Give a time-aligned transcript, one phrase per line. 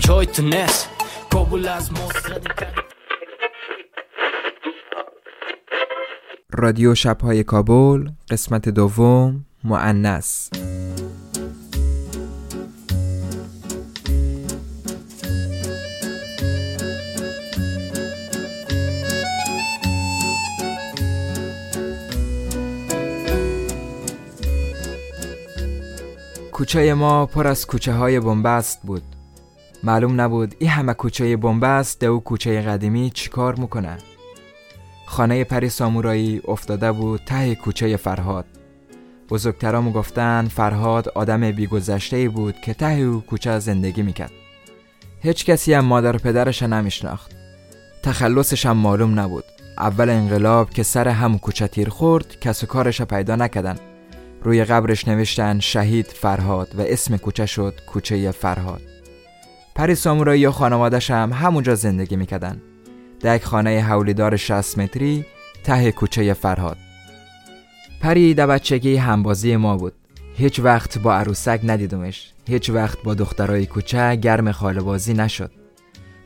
[0.00, 0.88] تو نس
[1.30, 2.32] کابل از ماست
[6.50, 10.50] رادیو شبهای کابل قسمت دوم معنس
[26.52, 29.11] کوچه ما پر از کوچه های بنبست بود.
[29.84, 33.98] معلوم نبود این همه کوچه بنبست ده او کوچه قدیمی چیکار می‌کنه.
[35.06, 38.44] خانه پری سامورایی افتاده بود ته کوچه فرهاد.
[39.30, 44.32] بزرگترامو گفتن فرهاد آدم بیگذشته بود که ته او کوچه زندگی می‌کرد.
[45.20, 47.32] هیچ کسی هم مادر پدرش نمیشناخت.
[48.02, 49.44] تخلصش هم معلوم نبود.
[49.78, 53.76] اول انقلاب که سر هم کوچه تیر خورد کس و کارش پیدا نکدن
[54.42, 58.91] روی قبرش نوشتن شهید فرهاد و اسم کوچه شد کوچه فرهاد.
[59.74, 62.62] پری سامورایی یا خانوادش هم همونجا زندگی می‌کردن.
[63.20, 65.24] در یک خانه حولیدار 60 متری
[65.64, 66.76] ته کوچه فرهاد.
[68.00, 69.92] پری در بچگی همبازی ما بود.
[70.36, 72.32] هیچ وقت با عروسک ندیدمش.
[72.48, 75.50] هیچ وقت با دخترای کوچه گرم خالبازی نشد.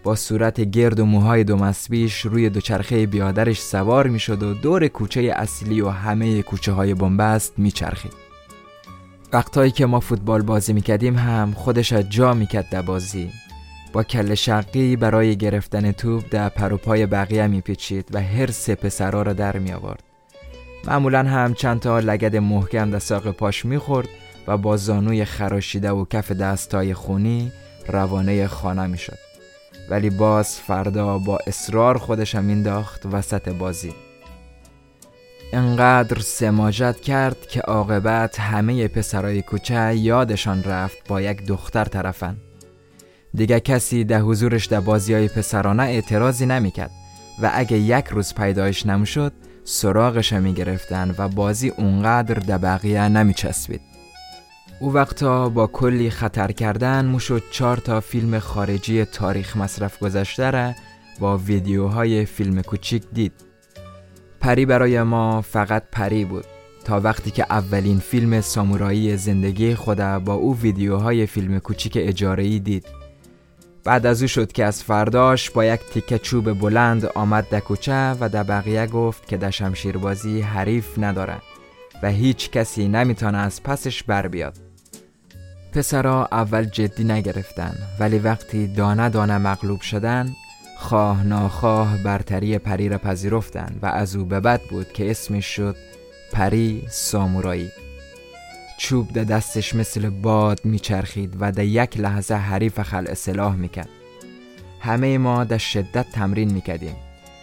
[0.02, 5.20] با صورت گرد و موهای دو مسبیش روی دوچرخه بیادرش سوار می‌شد و دور کوچه
[5.20, 8.25] اصلی و همه کوچه های بنبست میچرخید.
[9.32, 13.30] وقتایی که ما فوتبال بازی می‌کردیم هم خودش جا می‌کرد در بازی
[13.92, 19.32] با کل شقی برای گرفتن توپ در پروپای بقیه میپیچید و هر سه پسرا را
[19.32, 20.02] در می آورد.
[20.84, 24.08] معمولا هم چند تا لگد محکم در ساق پاش می‌خورد
[24.46, 27.52] و با زانوی خراشیده و کف دستای خونی
[27.88, 29.18] روانه خانه می‌شد.
[29.90, 33.94] ولی باز فردا با اصرار خودش مینداخت وسط بازی.
[35.52, 42.36] انقدر سماجت کرد که عاقبت همه پسرای کوچه یادشان رفت با یک دختر طرفن.
[43.34, 46.90] دیگه کسی در حضورش در بازی های پسرانه اعتراضی نمی‌کرد
[47.42, 49.32] و اگه یک روز پیدایش نمی‌شد
[49.64, 53.80] سراغش می گرفتن و بازی اونقدر در بقیه نمی چسبید.
[54.80, 60.72] او وقتا با کلی خطر کردن موشد چهار تا فیلم خارجی تاریخ مصرف گذشته را
[61.18, 63.45] با ویدیوهای فیلم کوچیک دید.
[64.40, 66.44] پری برای ما فقط پری بود
[66.84, 72.86] تا وقتی که اولین فیلم سامورایی زندگی خود با او ویدیوهای فیلم کوچیک اجاره‌ای دید.
[73.84, 78.10] بعد از او شد که از فرداش با یک تیکه چوب بلند آمد در کوچه
[78.20, 81.36] و در بقیه گفت که در شمشیربازی حریف نداره
[82.02, 84.56] و هیچ کسی نمی‌تونه از پسش بر بیاد
[85.72, 90.34] پسرا اول جدی نگرفتن ولی وقتی دانه دانه مغلوب شدن
[90.76, 95.76] خواه ناخواه برتری پری را پذیرفتن و از او به بد بود که اسمش شد
[96.32, 97.70] پری سامورایی.
[98.78, 103.88] چوب در دستش مثل باد میچرخید و در یک لحظه حریف خل اصلاح می‌کرد.
[104.80, 106.96] همه ما در شدت تمرین می‌کردیم.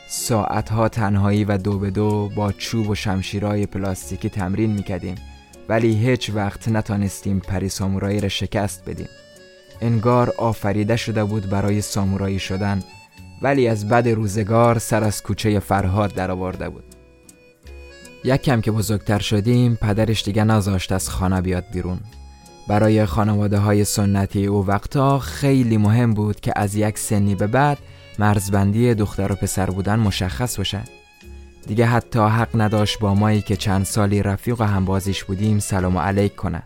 [0.07, 5.15] ساعتها تنهایی و دو به دو با چوب و شمشیرهای پلاستیکی تمرین می‌کردیم
[5.69, 9.07] ولی هیچ وقت نتانستیم پری سامورایی را شکست بدیم.
[9.81, 12.83] انگار آفریده شده بود برای سامورایی شدن
[13.43, 16.83] ولی از بد روزگار سر از کوچه فرهاد درآورده بود.
[18.43, 21.99] کم که بزرگتر شدیم پدرش دیگه نذاشت از خانه بیاد بیرون.
[22.67, 27.77] برای خانواده های سنتی او وقتا خیلی مهم بود که از یک سنی به بعد
[28.19, 30.81] مرزبندی دختر و پسر بودن مشخص باشه
[31.67, 36.35] دیگه حتی حق نداشت با مایی که چند سالی رفیق و همبازیش بودیم سلام علیک
[36.35, 36.63] کنه.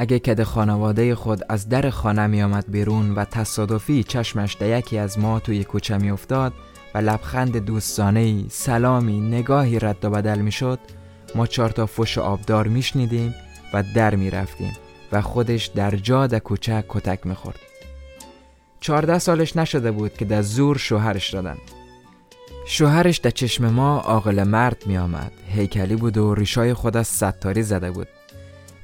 [0.00, 4.98] اگه کد خانواده خود از در خانه می آمد بیرون و تصادفی چشمش در یکی
[4.98, 6.52] از ما توی کوچه می افتاد
[6.94, 10.78] و لبخند دوستانه سلامی نگاهی رد و بدل می شد
[11.34, 13.34] ما چهار تا فش آبدار می شنیدیم
[13.74, 14.72] و در می رفتیم
[15.12, 17.58] و خودش در جاد کوچه کتک می خورد
[18.80, 21.56] چهارده سالش نشده بود که در زور شوهرش دادن
[22.66, 27.62] شوهرش در چشم ما عاقل مرد می آمد هیکلی بود و ریشای خود از ستاری
[27.62, 28.08] زده بود.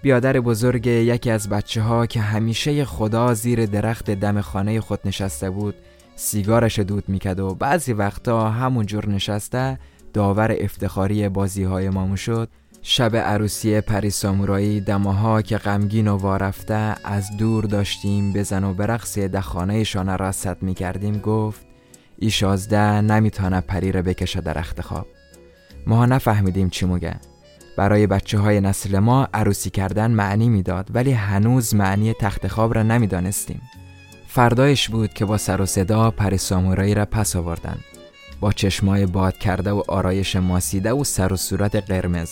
[0.04, 5.50] بیادر بزرگ یکی از بچه ها که همیشه خدا زیر درخت دم خانه خود نشسته
[5.50, 5.74] بود
[6.16, 9.78] سیگارش دود می‌کرد و بعضی وقتا همونجور نشسته
[10.12, 12.48] داور افتخاری بازی های مامو شد
[12.82, 19.18] شب عروسی پری سامورایی دماها که غمگین و وارفته از دور داشتیم بزن و برقص
[19.18, 21.66] دخانه شانه را ست می کردیم گفت
[22.18, 25.06] ای شازده نمیتانه پری را بکشه در اخت خواب.
[25.86, 27.16] ما نفهمیدیم چی موگه
[27.76, 32.82] برای بچه های نسل ما عروسی کردن معنی می‌داد ولی هنوز معنی تخت خواب را
[32.82, 33.62] نمی‌دانستیم.
[34.26, 37.76] فردایش بود که با سر و صدا پر سامورایی را پس آوردن
[38.40, 42.30] با چشمای باد کرده و آرایش ماسیده و سر و صورت قرمز.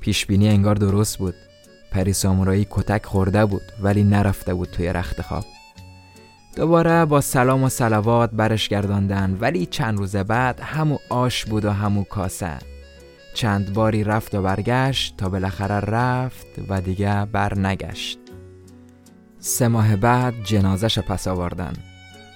[0.00, 1.34] پیشبینی انگار درست بود.
[1.92, 5.44] پری سامورایی کتک خورده بود ولی نرفته بود توی رخت خواب.
[6.56, 11.70] دوباره با سلام و سلوات برش گرداندن ولی چند روز بعد همو آش بود و
[11.70, 12.58] همو کاسه.
[13.38, 18.18] چند باری رفت و برگشت تا بالاخره رفت و دیگه بر نگشت
[19.38, 21.72] سه ماه بعد جنازش پس آوردن.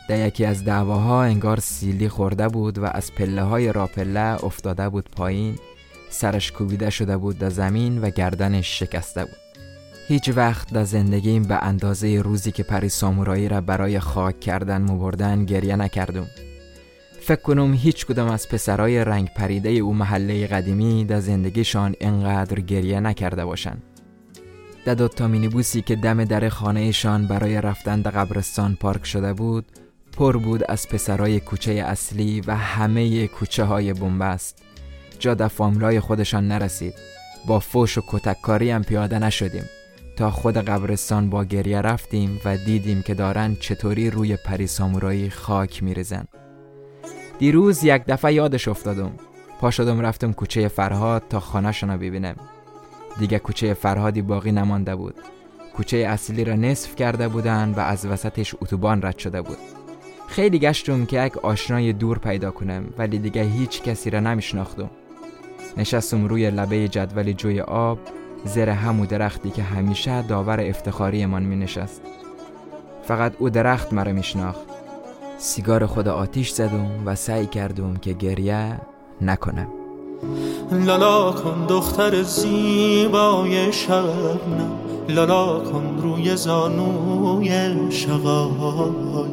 [0.09, 5.11] در یکی از دعواها انگار سیلی خورده بود و از پله های راپله افتاده بود
[5.17, 5.59] پایین
[6.11, 9.43] سرش کوبیده شده بود در زمین و گردنش شکسته بود.
[10.09, 15.45] هیچ وقت در زندگیم به اندازه روزی که پری سامورایی را برای خاک کردن مبردن
[15.45, 16.27] گریه نکردم.
[17.25, 23.01] فکر کنم هیچ کدام از پسرای رنگ پریده او محله قدیمی در زندگیشان انقدر گریه
[23.01, 23.83] نکرده باشند.
[24.85, 29.65] در دوتا مینیبوسی که دم در خانهشان برای رفتن در قبرستان پارک شده بود
[30.17, 34.63] پر بود از پسرای کوچه اصلی و همه کوچه های بنبست.
[35.19, 36.95] جا در فاملای خودشان نرسید.
[37.47, 39.65] با فوش و کتککاری هم پیاده نشدیم.
[40.17, 45.83] تا خود قبرستان با گریه رفتیم و دیدیم که دارن چطوری روی پری سامورایی خاک
[45.83, 46.25] میریزن.
[47.43, 49.13] دیروز یک دفعه یادش افتادم.
[49.61, 52.35] پا شدم رفتم کوچه فرهاد تا خانهشون رو ببینم.
[53.19, 55.15] دیگه کوچه فرهادی باقی نمانده بود.
[55.77, 59.57] کوچه اصلی را نصف کرده بودن و از وسطش اتوبان رد شده بود.
[60.29, 64.91] خیلی گشتم که یک آشنای دور پیدا کنم ولی دیگه هیچ کسی را نمیشناختم.
[65.77, 67.99] نشستم روی لبه جدول جوی آب
[68.45, 72.03] زیر همو درختی که همیشه داور افتخاری من می نشست
[73.03, 74.72] فقط او درخت مرا میشناخت.
[75.43, 78.81] سیگار خود آتیش زدم و سعی کردم که گریه
[79.21, 79.69] نکنم.
[80.73, 84.79] لالا کن دختر زیبای شبنم.
[85.09, 89.29] لالا کن روی زانوی شقای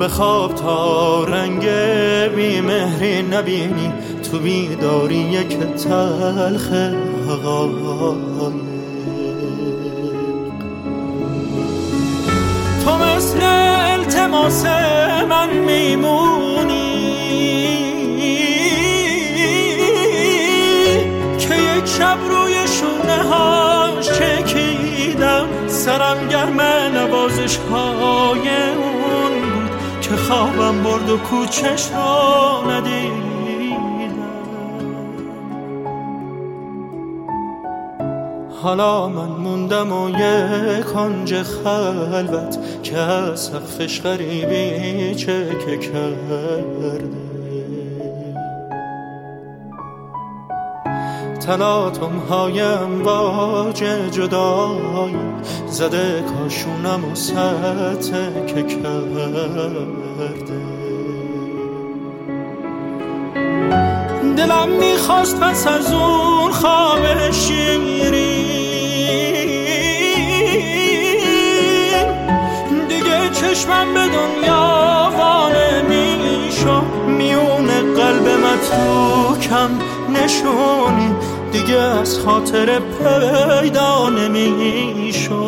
[0.00, 1.68] بخواب تا رنگ
[2.36, 3.92] بیمهری نبینی.
[4.30, 6.68] تو بیداری یک تلخ
[7.28, 8.75] تو
[14.26, 14.66] التماس
[15.28, 17.06] من میمونی؟
[21.38, 26.60] که یک شب روی شونه هاش چکیدم سرم گرم
[26.94, 33.26] نوازش های اون بود که خوابم برد و کوچش رو ندید
[38.62, 42.58] حالا من موندم و یک کنج خلوت
[42.96, 47.04] که از سقفش غریبی چکه کرده.
[51.46, 55.16] تلاتم هایم باج جدایی
[55.66, 57.14] زده کاشونم و
[58.46, 59.38] که کرده.
[64.36, 68.35] دلم می‌خواست پس از اون خواب شیری
[73.46, 79.70] چشمم به دنیا وانه میشو میون قلب متروکم.
[80.14, 81.14] نشونی
[81.52, 85.46] دیگه از خاطر پیدا نمیشو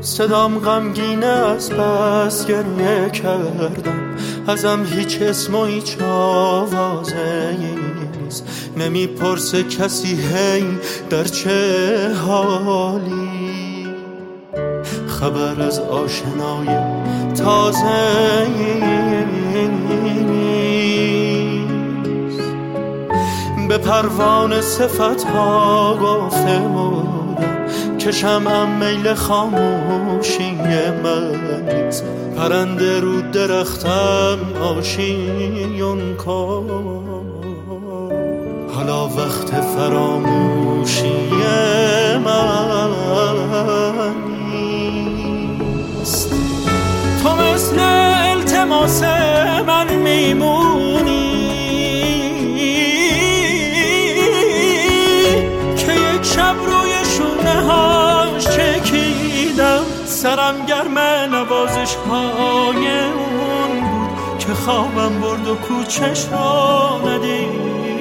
[0.00, 4.16] صدام غمگینه از بس گریه کردم.
[4.46, 7.56] ازم هیچ اسم و هیچ آوازه
[8.32, 8.70] نیست.
[8.76, 10.64] نمی‌پرسه کسی هی
[11.10, 13.86] در چه حالی؟
[15.06, 16.68] خبر از آشنای
[17.34, 18.22] تازه
[23.68, 27.38] به پروانه صفت ها گفته بود
[27.98, 30.50] چشم ام میل خاموشی
[31.02, 32.04] من نیست.
[32.36, 37.01] پرنده رو درختم آشیون کن.
[38.74, 41.30] حالا وقت فراموشی
[42.24, 44.14] من
[44.50, 46.30] نیست.
[47.22, 49.02] تو مثل التماس
[49.66, 51.32] من میمونی.
[55.76, 60.98] که یک شب روی شونه هاش چکیدم سرم گرم
[61.34, 67.91] نوازش های اون بود که خوابم برد و کوچش را ندید.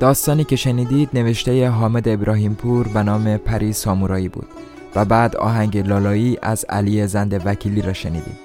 [0.00, 4.46] داستانی که شنیدید نوشته حامد ابراهیم پور به نام پری سامورایی بود
[4.94, 8.38] و بعد آهنگ لالایی از علی زند وکیلی را شنیدیم.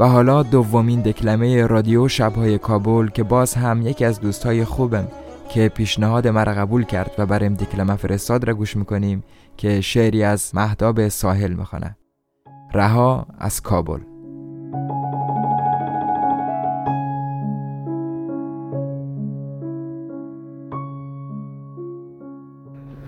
[0.00, 5.08] و حالا دومین دکلمه رادیو شبهای کابل که باز هم یکی از دوستهای خوبم
[5.48, 9.24] که پیشنهاد مرا قبول کرد و برم دکلمه فرستاد را گوش می‌کنیم
[9.56, 11.96] که شعری از مهداب ساحل می‌خوانه
[12.74, 14.00] رها از کابل.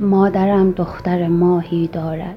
[0.02, 2.36] مادرم دختر ماهی دارد.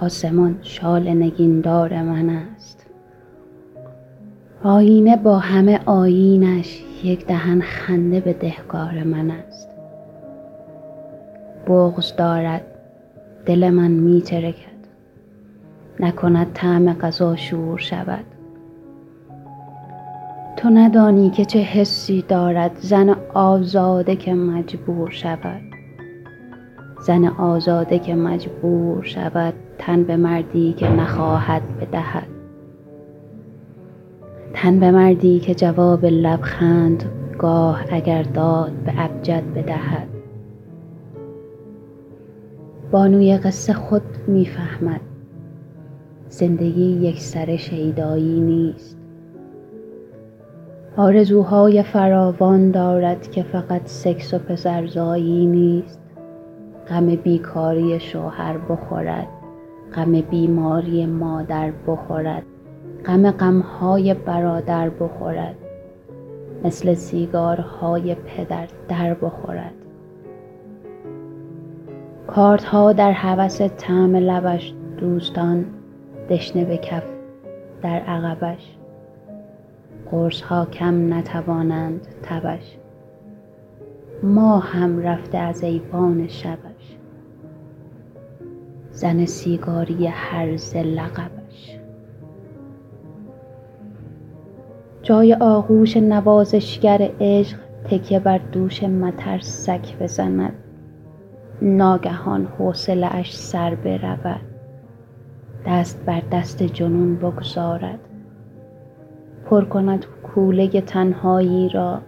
[0.00, 2.86] آسمان شال نگیندار من است.
[4.62, 9.68] آینه با همه آینش یک دهن خنده به دهکار من است.
[11.66, 12.62] بغز دارد
[13.46, 14.78] دل من می ترکد
[16.00, 18.24] نکند طعم غذا شور شود.
[20.56, 25.67] تو ندانی که چه حسی دارد زن آزاده که مجبور شود.
[27.00, 32.26] زن آزاده که مجبور شود تن به مردی که نخواهد بدهد.
[34.54, 37.04] تن به مردی که جواب لبخند
[37.38, 40.08] گاه اگر داد به ابجد بدهد.
[42.90, 45.00] بانوی قصه خود می‌فهمد.
[46.28, 48.98] زندگی یک سر شیدایی نیست.
[50.96, 55.97] آرزوهای فراوان دارد که فقط سکس و پسرزایی نیست.
[56.90, 59.28] غم بیکاری شوهر بخورد
[59.94, 62.42] غم بیماری مادر بخورد
[63.06, 65.54] غم غمهای برادر بخورد
[66.64, 69.72] مثل سیگارهای پدر در بخورد.
[72.26, 75.64] کارت ها در حوس طعم لبش دوستان
[76.30, 77.04] دشنه به کف
[77.82, 78.76] در عقبش.
[80.10, 82.77] قرص ها کم نتوانند تبش.
[84.22, 86.96] ما هم رفته از ایوان شبش.
[88.90, 91.78] زن سیگاری هرز لقبش.
[95.02, 100.52] جای آغوش نوازشگر عشق تکیه بر دوش مترسک بزند.
[101.62, 104.40] ناگهان حوصله اش سر برود.
[105.66, 107.98] دست بر دست جنون بگذارد.
[109.46, 112.00] پر کند کوله تنهایی را.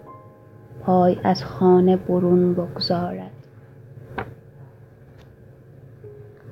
[0.80, 3.30] پای از خانه برون بگذارد.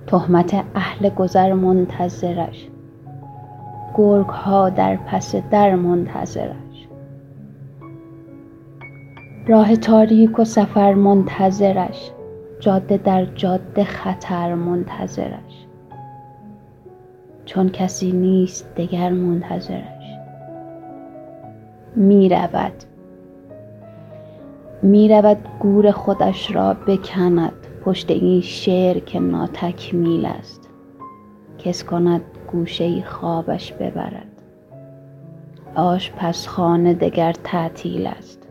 [0.06, 2.68] تهمت اهل گذر منتظرش.
[3.94, 6.88] گرگ ها در پس در منتظرش.
[9.47, 12.11] راه تاریک و سفر منتظرش.
[12.61, 15.66] جاده در جاده خطر منتظرش.
[17.44, 20.18] چون کسی نیست دگر منتظرش.
[21.97, 22.73] می رود
[24.82, 27.52] می رود گور خودش را بکند.
[27.85, 30.68] پشت این شعر که ناتکمیل است.
[31.58, 32.20] کس کند
[32.52, 34.42] گوشه خوابش ببرد.
[36.49, 38.49] خانه دگر تعطیل است.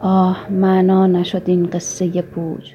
[0.00, 2.72] آه معنا نشد این قصه بوج.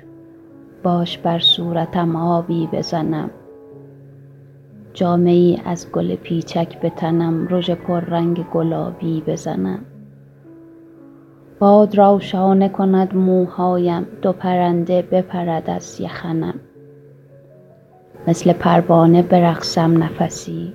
[0.83, 3.29] باش بر صورتم آبی بزنم.
[4.93, 9.85] جامعه ای از گل پیچک به تنم رژ رنگ گلابی بزنم.
[11.59, 16.59] باد روشانه کند موهایم دو پرنده بپرد از یخنم.
[18.27, 20.73] مثل پروانه برقصم نفسی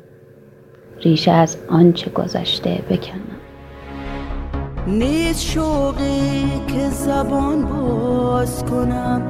[1.01, 3.35] ریشه از آنچه گذشته بکنم.
[4.87, 9.23] نیست شوقی که زبان باز کنم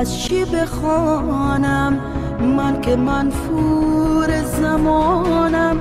[0.00, 2.00] از چی بخوانم؟
[2.40, 5.76] من که منفور زمانم.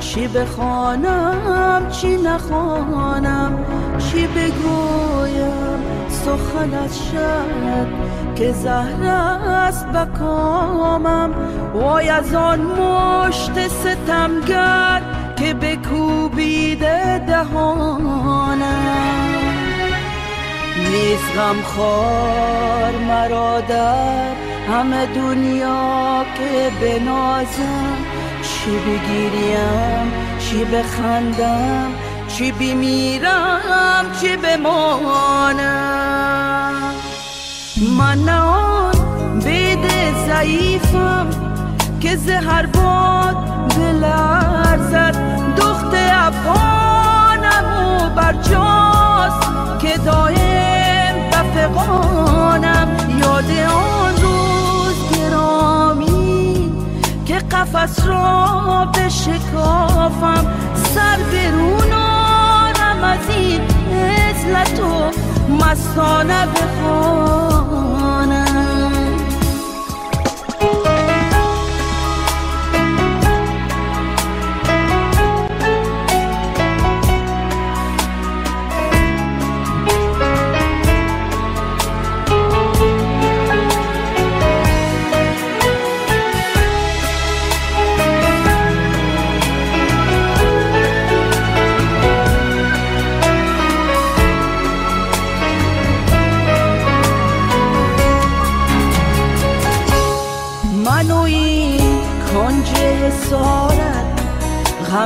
[0.00, 3.64] چی بخوانم چی نخوانم
[3.98, 7.86] چی بگویم سخنت شد
[8.34, 11.30] که زهر است بکامم
[11.74, 15.02] وای از آن مشت ستمگر
[15.36, 18.60] که بکوبیده دهانم.
[20.76, 24.34] نیست خار مرا در
[24.68, 28.19] همه دنیا که بنازم.
[28.64, 31.90] چی بگیریم؟ چی بخندم؟
[32.28, 35.90] چی بمیرم؟ چی بمانم؟
[37.98, 38.92] من آن
[39.44, 39.90] بید
[40.26, 41.26] ضعیفم
[42.00, 43.36] که زهر باد
[43.76, 45.16] بلرزد
[45.56, 47.64] دخت افغانم
[48.02, 49.48] و برجاست
[49.78, 52.88] که دایم بفقانم
[53.20, 53.99] یاد آن
[57.50, 60.46] قفص را به شکافم.
[60.94, 65.10] سر برونارم از این مثل تو
[65.54, 67.49] مستانه بخوانم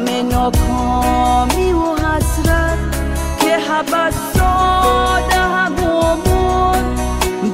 [0.04, 2.78] غم ناکامی و حسرت
[3.40, 6.84] که حبس ساده همومون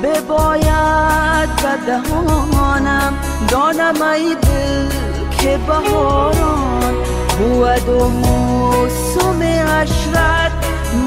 [0.02, 3.14] بباید به دهانم
[3.48, 4.88] دانم ای دل
[5.30, 6.94] که بهاران
[7.38, 10.52] بود و موسم عشرت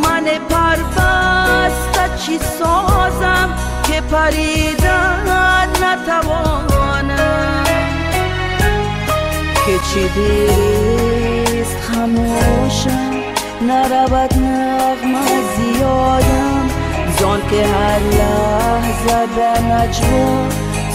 [0.03, 3.49] من پربسته چی سازم
[3.83, 7.62] که پریدن نتوانم.
[9.65, 13.13] که چی دیست خموشم
[13.61, 15.25] نرود نغمه
[15.57, 16.69] زیادم.
[17.19, 19.47] زان که هر لحظه به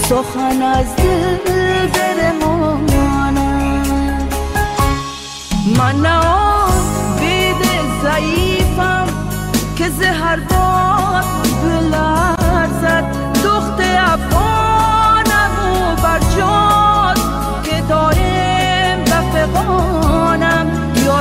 [0.08, 3.36] سخن از دل برمانم
[5.78, 6.20] من نه
[7.20, 7.62] بید
[8.02, 9.06] ضعیفم
[9.76, 11.24] که زهر باد
[11.62, 13.04] بلرزد.
[13.44, 14.37] دخت افغانم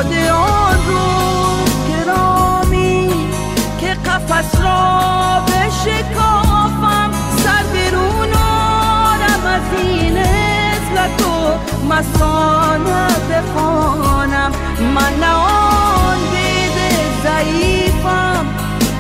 [0.06, 3.10] یاد آن روز گرامی
[3.80, 7.12] که قفص را به شکافم
[7.44, 10.18] سر بیرون آرم از این
[11.18, 11.54] تو
[11.90, 14.52] مسانه بخوانم.
[14.96, 16.78] من نه آن بید
[17.24, 18.46] ضعیفم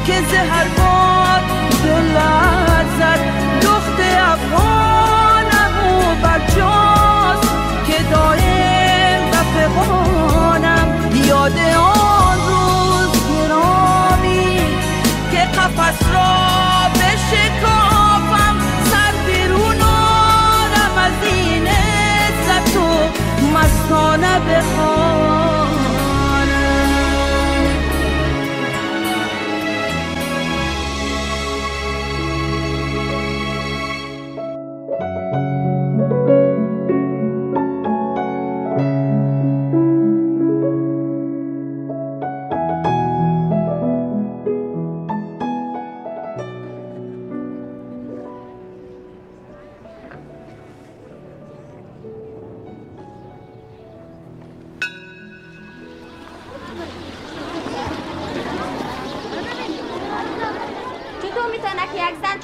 [0.05, 1.41] که زهر باد
[1.83, 2.46] بلرزد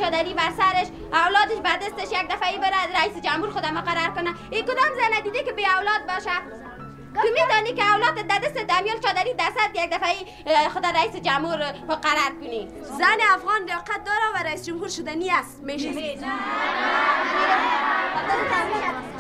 [0.04, 0.88] چادری بر سرش.
[1.14, 4.34] اولادش به دستش یک دفعه بره رئیس جمهور خودم قرار کنه.
[4.52, 6.32] این کدام زن دیده که بی اولاد باشه؟
[7.14, 11.58] تو میدانی که اولاد در دست دمیال چادری در سر یک دفعه خدا رئیس جمهور
[11.88, 12.68] قرار کنی.
[12.84, 15.60] زن افغان لیاقت داره و رئیس جمهور شدنی است.
[15.64, 15.94] میشه.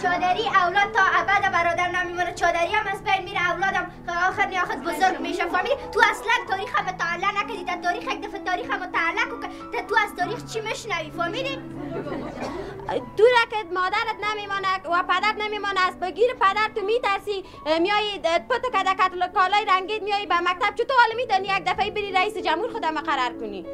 [0.03, 2.33] چادری اولاد تا ابد برادر نمیمونه.
[2.33, 7.43] چادری هم از بین میره اولادم آخر نیاخت بزرگ میشه فامیلی تو اصلا تاریخ مطالعه
[7.43, 11.59] نکردی در تاریخ یک دفعه تاریخ کن که تو از تاریخ چی میشنوی فامیلی
[13.17, 17.43] تو را که مادرت نمیمانه و پدرت نمیمانه از بگیر پدر تو میترسی.
[17.81, 22.37] میایی پتو کدکت کالای رنگید میایی به مکتب چطور حالا میدانی یک دفعه بری رئیس
[22.37, 23.65] جمهور خودم قرار کنی؟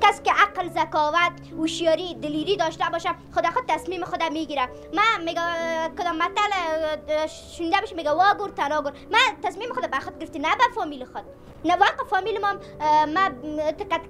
[0.00, 4.68] کسی که عقل ذکاوت هوشیاری دلیری داشته باشه خدا خود تصمیم خودم می‌گیره.
[4.92, 5.40] من میگه
[5.98, 6.50] کدام مطل
[7.26, 8.92] شونده بشه میگه واگور تناگور.
[9.10, 11.24] من تصمیم خود به خود گرفتی نه به فامیل خود.
[11.74, 12.52] واقع فامیل ما
[13.06, 13.30] ما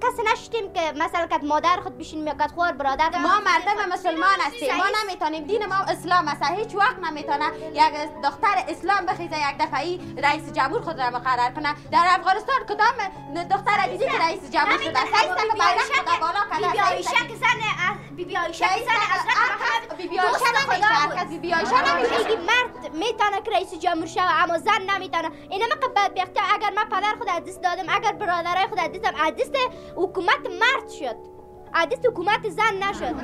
[0.03, 4.77] کسی نشتیم که مثلا که مادر خود بشین میگه خور برادر ما مردم مسلمان هستیم.
[4.77, 6.43] ما نمی‌تونیم دین ما اسلام است.
[6.43, 7.93] هیچ وقت نمی‌تونه یک
[8.25, 11.75] دختر اسلام بخیزه یک دفعه رئیس جمهور خود را مقرر کنه.
[11.93, 12.95] در افغانستان کدام
[13.51, 15.01] دختر دیدی که رئیس جمهور شده
[17.37, 17.61] زن
[18.17, 18.53] بیبی حضرت
[21.29, 25.31] بیبی نمیشه مرد می‌تونه که رئیس جمهور شه اما زن نمی‌تونه.
[25.51, 27.85] اینا من بدبختی اگر من پدر خود از دست دادم.
[27.89, 29.53] اگر برادرای خود از دست
[29.97, 31.36] حکومت مرد شد.
[31.77, 33.21] عدیس حکومت زن نشد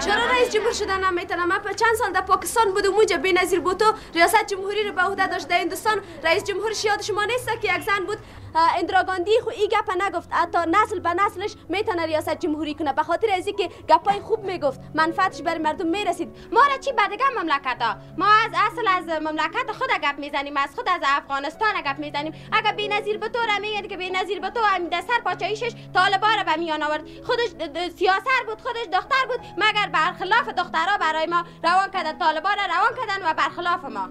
[0.00, 4.46] چرا رئیس جمهور شدن نمی‌تونه من چند سال در پاکستان بودم اونجا بینظیر بوتو ریاست
[4.46, 5.48] جمهوری رو به عهده داشت.
[5.48, 8.18] در هندوستان رئیس جمهورش یاد شما نیست که یک زن بود.
[8.54, 10.28] اه، اندرا گاندی خو این گپ نگفت.
[10.32, 12.92] حتی نسل به نسلش می‌تونه ریاست جمهوری کنه.
[12.92, 14.80] به خاطر از که گپای خوب می‌گفت.
[14.94, 16.28] منفعتش برای مردم می‌رسید.
[16.52, 20.56] ما را چی بدگم مملکت ها؟ ما از اصل از مملکت خود گپ می‌زنیم.
[20.56, 22.32] از خود از افغانستان گپ می‌زنیم.
[22.52, 26.44] اگر بی‌نظیر به تو را میگن که بی‌نظیر به تو هم سر پاچاییشش طالبا را
[26.44, 27.04] به میان آورد.
[27.26, 27.50] خودش
[27.98, 32.94] سیاسر بود خودش دختر بود مگر برخلاف دخترها برای ما روان کردن طالبا را روان
[32.96, 34.08] کردن و برخلاف ما.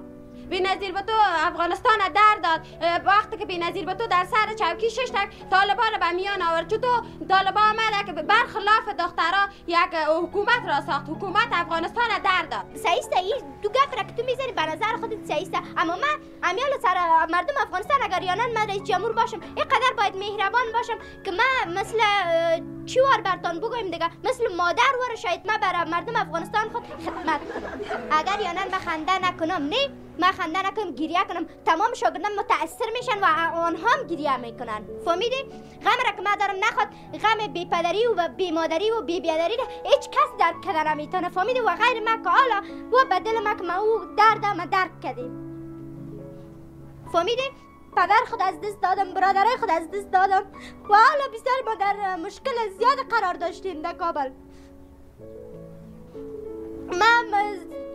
[0.49, 1.13] بی‌نظیر به تو
[1.47, 2.61] افغانستان در داد.
[3.05, 6.67] وقتی که بی‌نظیر به تو در سر چوکی شش تک طالبا را به میان آورد.
[6.67, 9.77] چطور؟ طالبا آمده که برخلاف دخترها یک
[10.23, 11.09] حکومت را ساخت.
[11.09, 12.65] حکومت افغانستان در داد.
[12.75, 16.69] است این دو گپ را که تو می‌زنی به نظر خودت است اما من امیال
[16.81, 21.73] سر مردم افغانستان اگر یانن من رئیس جمهور باشم اینقدر باید مهربان باشم که من
[21.79, 21.97] مثل
[22.85, 27.41] چی وار برتان بگویم دیگه؟ مثل مادر وار شاید من برای مردم افغانستان خود خدمت.
[28.11, 31.45] اگر یانن من خنده نکنم نه من خنده نکنم گریه کنم.
[31.65, 33.25] تمام شاگردان متاثر میشن و
[33.57, 34.81] آنها هم گریه می‌کنن.
[35.05, 35.43] فهمیدی؟
[35.85, 36.87] غم را که من دارم نخواد.
[37.23, 41.29] غم بی پدری و بی مادری و بی بیادری هیچ کس درک کردن نمی‌تونه.
[41.29, 44.65] فهمیدی؟ و غیر من که حالا و به دل من که من او درد من
[44.65, 45.41] درک کردیم.
[47.13, 47.51] فهمیدی؟
[47.95, 50.43] پدر خود از دست دادم برادرای خود از دست دادم.
[50.89, 54.29] و حالا بسیار ما در مشکل زیاد قرار داشتیم در کابل.
[56.91, 57.25] من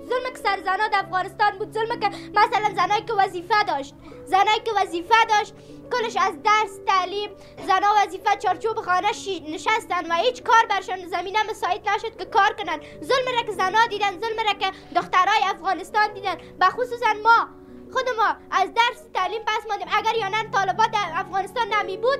[0.08, 4.60] ظلم که سر زنا در افغانستان بود ظلم که مثلا زنایی که وظیفه داشت زنایی
[4.64, 5.54] که وظیفه داشت
[5.92, 7.30] کلش از درس تعلیم
[7.66, 9.08] زنا وظیفه چارچوب خانه
[9.48, 12.80] نشستن و هیچ کار برشان زمینه مساعد نشد که کار کنن.
[13.04, 16.36] ظلم را که زنا دیدن ظلم را که دخترای افغانستان دیدن.
[16.58, 17.48] به خصوصا ما.
[17.92, 22.18] خود ما از درس تعلیم پس ماندیم اگر یا نه طالبات افغانستان نمی بود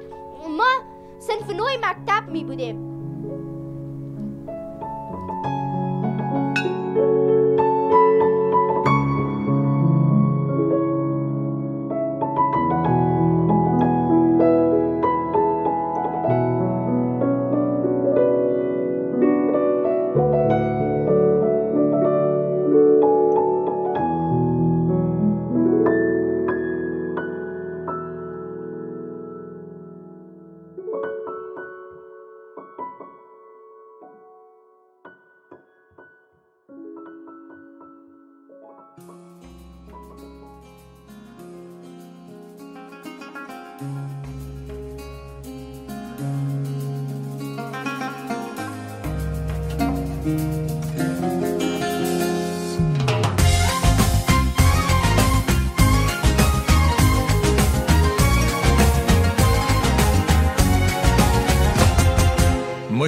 [0.48, 0.70] ما
[1.18, 2.89] صنف نوع مکتب می بودیم.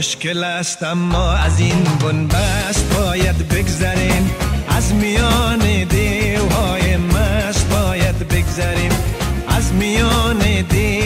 [0.02, 4.30] مشکل است اما از این بنبست باید بگذریم.
[4.68, 8.90] از میان دیوهای مست باید بگذریم.
[9.48, 11.01] از میان دیوهای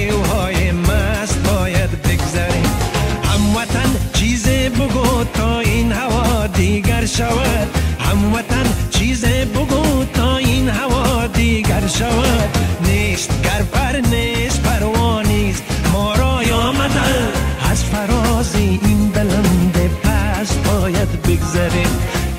[7.16, 7.68] شود.
[7.98, 12.58] هموطن چیز بگو تا این هوا دیگر شود.
[12.84, 17.28] نیست گر پر نیست پروانیست ما را آمدن
[17.70, 21.90] از فراز این بلند پست باید بگذریم.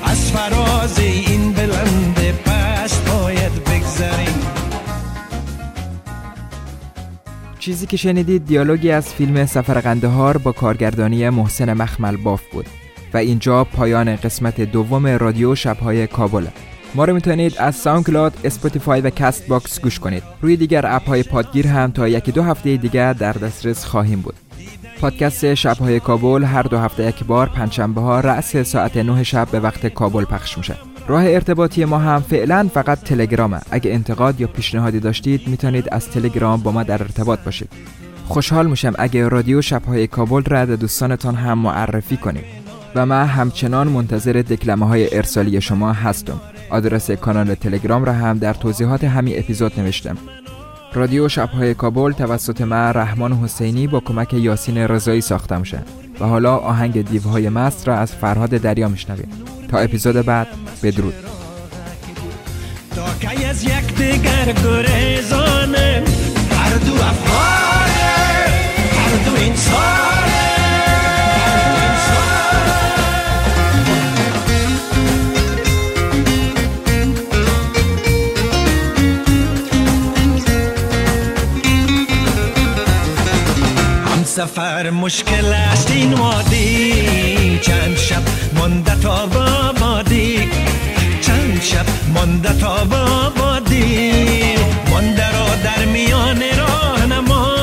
[0.04, 4.38] از فراز این بلند پست باید بگذریم.
[7.58, 12.66] چیزی که شنیدید دیالوگی از فیلم سفر قندهار با کارگردانی محسن مخمل باف بود.
[13.14, 16.46] و اینجا پایان قسمت دوم رادیو شبهای کابل
[16.94, 20.22] ما رو می‌تونید از SoundCloud، Spotify و Castbox گوش کنید.
[20.42, 24.34] روی دیگر app های پادگیر هم تا یکی دو هفته دیگر در دسترس خواهیم بود.
[25.00, 29.60] پادکست شبهای کابل هر دو هفته یک بار پنجشنبه ها رأس ساعت 9 شب به
[29.60, 30.74] وقت کابل پخش میشه.
[31.08, 33.60] راه ارتباطی ما هم فعلا فقط تلگرامه.
[33.70, 37.70] اگه انتقاد یا پیشنهادی داشتید می‌تونید از تلگرام با ما در ارتباط باشید.
[38.28, 42.57] خوشحال میشم اگه رادیو شبهای کابل را به دوستانتان هم معرفی کنید.
[42.94, 46.40] و من همچنان منتظر دکلمه های ارسالی شما هستم.
[46.70, 50.16] آدرس کانال تلگرام را هم در توضیحات همین اپیزود نوشتم.
[50.94, 55.82] رادیو شبهای کابل توسط من رحمان حسینی با کمک یاسین رضایی ساخته میشه
[56.20, 59.28] و حالا آهنگ دیوهای مست را از فرهاد دریا میشنویم
[59.70, 60.46] تا اپیزود بعد
[60.82, 61.14] بدرود
[84.38, 87.58] سفر مشکل است این وادی.
[87.62, 88.22] چند شب
[88.54, 89.26] مانده تا
[89.80, 90.48] بادی
[91.20, 92.84] چند شب مانده تا
[93.36, 94.12] بادی
[94.90, 97.56] مانده را در میان راه نما.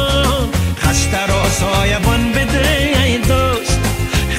[0.78, 3.80] خسته را سایبان بده ای دوست.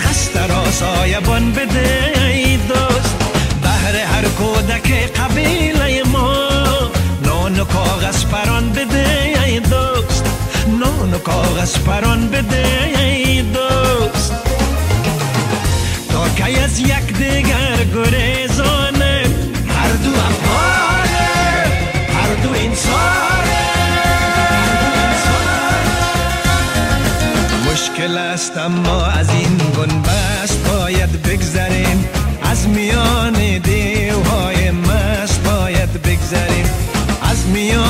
[0.01, 3.16] خسته را سایبان بده ای دوست.
[3.62, 5.95] بهر هر کودک قبیله
[11.26, 12.66] کاغذ پران بده
[12.98, 14.32] ای دوست.
[16.12, 19.24] تا که از یک دیگر گریزانه
[19.68, 21.28] هر دو افغانه
[22.14, 23.66] هر دو انسانه.
[27.72, 32.08] مشکل است اما از این بنبست باید بگذریم.
[32.42, 36.70] از میان دیوهای مست باید بگذریم.
[37.22, 37.86] از میان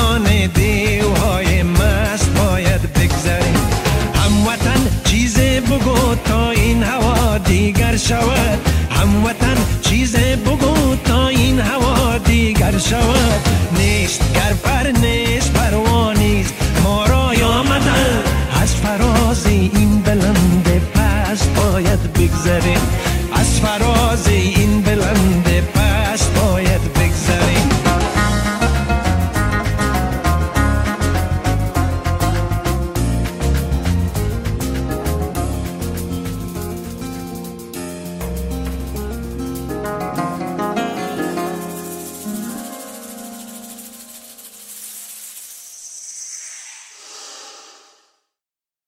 [8.07, 8.59] شود.
[8.89, 13.41] هموطن چیز بگو تا این هوا دیگر شود.
[13.77, 16.47] نیست گر پر نیست پروانیز
[16.83, 18.23] ما را آمدن
[18.61, 22.81] از فراز این بلند پس باید بگذریم.